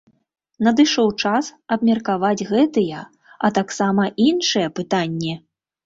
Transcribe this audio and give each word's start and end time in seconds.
Надышоў 0.67 1.11
час 1.25 1.51
абмеркаваць 1.77 2.47
гэтыя, 2.55 2.99
а 3.45 3.55
таксама 3.61 4.13
іншыя 4.31 4.67
пытанні! 4.81 5.33